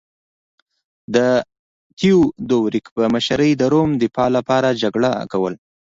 د 1.15 1.17
تیودوریک 1.99 2.85
په 2.95 3.03
مشرۍ 3.13 3.51
د 3.57 3.63
روم 3.73 3.89
دفاع 4.03 4.29
لپاره 4.37 4.77
جګړه 4.81 5.11
کوله 5.31 5.57